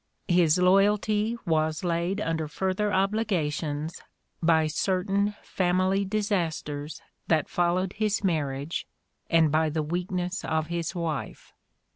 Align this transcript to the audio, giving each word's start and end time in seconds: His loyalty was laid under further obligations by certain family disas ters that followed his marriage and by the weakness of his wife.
His 0.27 0.57
loyalty 0.57 1.37
was 1.45 1.83
laid 1.83 2.19
under 2.19 2.47
further 2.47 2.91
obligations 2.91 4.01
by 4.41 4.65
certain 4.65 5.35
family 5.43 6.07
disas 6.07 6.63
ters 6.63 7.03
that 7.27 7.47
followed 7.47 7.93
his 7.93 8.23
marriage 8.23 8.87
and 9.29 9.51
by 9.51 9.69
the 9.69 9.83
weakness 9.83 10.43
of 10.43 10.69
his 10.73 10.95
wife. 10.95 11.53